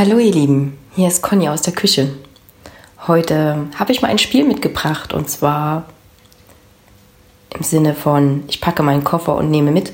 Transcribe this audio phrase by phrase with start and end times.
[0.00, 2.08] Hallo ihr Lieben, hier ist Conny aus der Küche.
[3.06, 5.84] Heute habe ich mal ein Spiel mitgebracht und zwar
[7.54, 9.92] im Sinne von, ich packe meinen Koffer und nehme mit.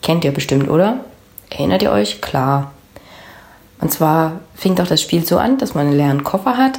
[0.00, 1.04] Kennt ihr bestimmt, oder?
[1.50, 2.22] Erinnert ihr euch?
[2.22, 2.72] Klar.
[3.78, 6.78] Und zwar fing doch das Spiel so an, dass man einen leeren Koffer hat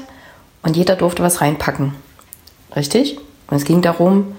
[0.63, 1.93] und jeder durfte was reinpacken.
[2.75, 3.19] Richtig?
[3.51, 4.35] Und es ging darum,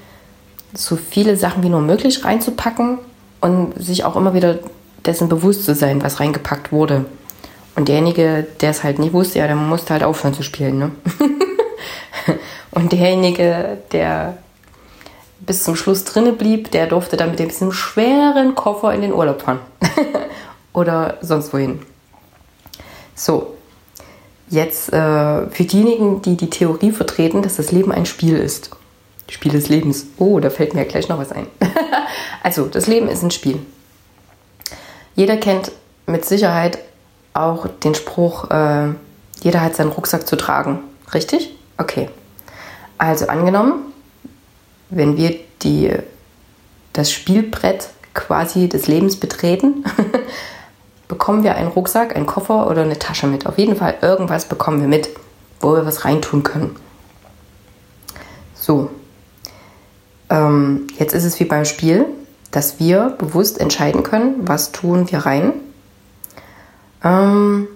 [0.75, 2.99] so viele Sachen wie nur möglich reinzupacken
[3.41, 4.59] und sich auch immer wieder
[5.07, 7.05] dessen bewusst zu sein, was reingepackt wurde.
[7.79, 10.81] Und derjenige, der es halt nicht wusste, ja, der musste halt aufhören zu spielen.
[10.81, 10.91] Ne?
[12.73, 14.39] und derjenige, der
[15.39, 19.43] bis zum Schluss drinne blieb, der durfte dann mit diesem schweren Koffer in den Urlaub
[19.43, 19.61] fahren.
[20.73, 21.79] Oder sonst wohin.
[23.15, 23.55] So,
[24.49, 28.71] jetzt äh, für diejenigen, die die Theorie vertreten, dass das Leben ein Spiel ist.
[29.29, 30.07] Spiel des Lebens.
[30.19, 31.47] Oh, da fällt mir ja gleich noch was ein.
[32.43, 33.61] also, das Leben ist ein Spiel.
[35.15, 35.71] Jeder kennt
[36.07, 36.79] mit Sicherheit
[37.35, 38.89] auch den Spruch, äh,
[39.41, 40.81] jeder hat seinen Rucksack zu tragen.
[41.15, 41.57] Richtig?
[41.77, 42.09] Okay.
[42.99, 43.93] Also angenommen,
[44.91, 45.93] wenn wir die,
[46.93, 49.85] das Spielbrett quasi des Lebens betreten,
[51.09, 53.47] bekommen wir einen Rucksack, einen Koffer oder eine Tasche mit.
[53.47, 55.09] Auf jeden Fall irgendwas bekommen wir mit,
[55.61, 56.77] wo wir was reintun können.
[58.55, 58.91] So.
[60.31, 62.07] Ähm, jetzt ist es wie beim Spiel,
[62.51, 65.53] dass wir bewusst entscheiden können, was tun wir rein
[67.05, 67.69] ähm,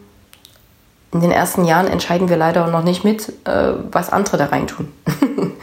[1.13, 4.91] in den ersten Jahren entscheiden wir leider noch nicht mit, äh, was andere da reintun.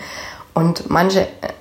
[0.53, 1.53] Und manche äh,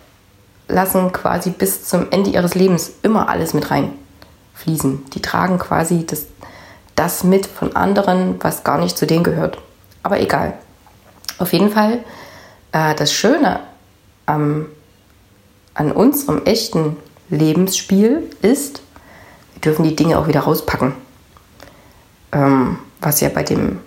[0.68, 5.06] lassen quasi bis zum Ende ihres Lebens immer alles mit reinfließen.
[5.10, 6.26] Die tragen quasi das,
[6.96, 9.58] das mit von anderen, was gar nicht zu denen gehört.
[10.02, 10.52] Aber egal.
[11.38, 12.00] Auf jeden Fall,
[12.72, 13.60] äh, das Schöne
[14.26, 14.66] ähm,
[15.72, 16.96] an unserem echten
[17.30, 18.82] Lebensspiel ist,
[19.54, 21.07] wir dürfen die Dinge auch wieder rauspacken
[22.32, 23.80] ähm, was ja bei dem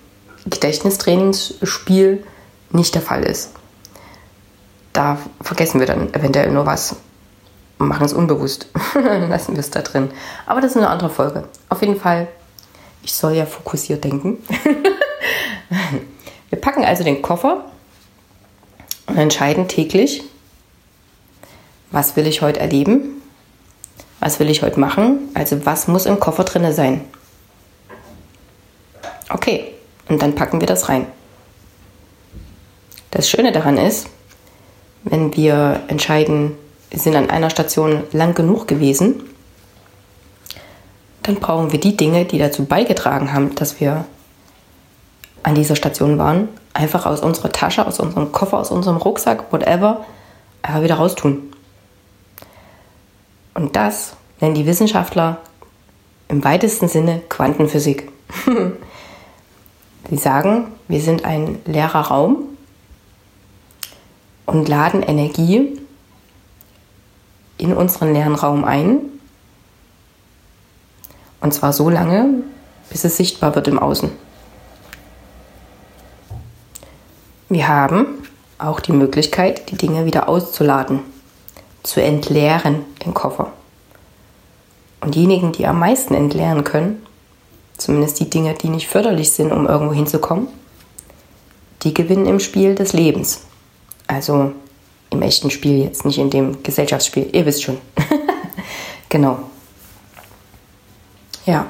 [0.46, 2.24] Gedächtnistrainingsspiel
[2.72, 3.52] nicht der Fall ist.
[4.94, 6.96] Da vergessen wir dann eventuell nur was
[7.78, 8.68] und machen es unbewusst.
[8.94, 10.12] Lassen wir es da drin.
[10.46, 11.44] Aber das ist eine andere Folge.
[11.70, 12.28] Auf jeden Fall,
[13.04, 14.38] ich soll ja fokussiert denken.
[16.50, 17.66] wir packen also den Koffer
[19.08, 20.24] und entscheiden täglich,
[21.92, 23.22] was will ich heute erleben,
[24.20, 27.02] was will ich heute machen, also was muss im Koffer drin sein.
[29.34, 29.74] Okay,
[30.10, 31.08] und dann packen wir das rein.
[33.12, 34.08] Das Schöne daran ist,
[35.04, 36.54] wenn wir entscheiden,
[36.90, 39.24] wir sind an einer Station lang genug gewesen,
[41.24, 44.06] dann brauchen wir die Dinge, die dazu beigetragen haben, dass wir
[45.44, 50.06] an dieser Station waren, einfach aus unserer Tasche, aus unserem Koffer, aus unserem Rucksack, whatever,
[50.62, 51.54] einfach wieder raustun.
[53.54, 55.38] Und das nennen die Wissenschaftler
[56.28, 58.12] im weitesten Sinne Quantenphysik.
[60.10, 62.44] Sie sagen, wir sind ein leerer Raum
[64.46, 65.80] und laden Energie
[67.58, 69.00] in unseren leeren Raum ein.
[71.40, 72.44] Und zwar so lange,
[72.90, 74.12] bis es sichtbar wird im Außen.
[77.50, 78.06] Wir haben
[78.58, 81.00] auch die Möglichkeit, die Dinge wieder auszuladen,
[81.84, 83.52] zu entleeren, den Koffer.
[85.02, 87.06] Und diejenigen, die am meisten entleeren können,
[87.84, 90.48] zumindest die Dinge, die nicht förderlich sind, um irgendwo hinzukommen,
[91.84, 93.42] die gewinnen im Spiel des Lebens.
[94.08, 94.54] Also
[95.10, 97.30] im echten Spiel jetzt, nicht in dem Gesellschaftsspiel.
[97.34, 97.78] Ihr wisst schon.
[99.10, 99.40] genau.
[101.46, 101.66] Ja.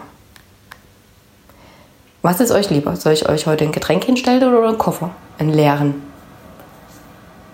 [2.22, 2.96] Was ist euch lieber?
[2.96, 5.12] Soll ich euch heute ein Getränk hinstellen oder einen Koffer?
[5.40, 6.04] Einen leeren?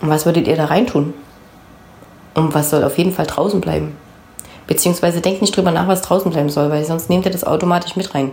[0.00, 1.14] Und was würdet ihr da reintun?
[2.34, 3.96] Und was soll auf jeden Fall draußen bleiben?
[4.68, 7.96] Beziehungsweise denkt nicht drüber nach, was draußen bleiben soll, weil sonst nehmt ihr das automatisch
[7.96, 8.32] mit rein.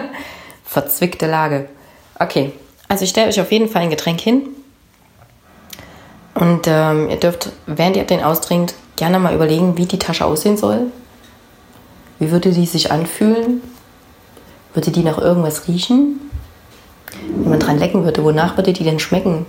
[0.64, 1.68] Verzwickte Lage.
[2.18, 2.52] Okay,
[2.88, 4.42] also ich stelle euch auf jeden Fall ein Getränk hin.
[6.34, 10.58] Und ähm, ihr dürft, während ihr den austrinkt, gerne mal überlegen, wie die Tasche aussehen
[10.58, 10.92] soll.
[12.18, 13.62] Wie würde die sich anfühlen?
[14.74, 16.20] Würde die nach irgendwas riechen?
[17.34, 19.46] Wenn man dran lecken würde, wonach würde die denn schmecken?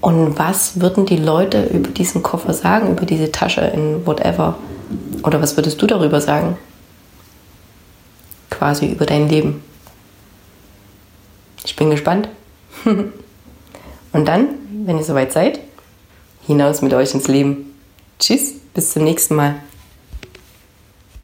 [0.00, 4.56] Und was würden die Leute über diesen Koffer sagen, über diese Tasche in whatever?
[5.22, 6.58] Oder was würdest du darüber sagen?
[8.50, 9.62] Quasi über dein Leben.
[11.64, 12.28] Ich bin gespannt.
[12.84, 14.48] Und dann,
[14.84, 15.60] wenn ihr soweit seid,
[16.46, 17.74] hinaus mit euch ins Leben.
[18.18, 19.56] Tschüss, bis zum nächsten Mal.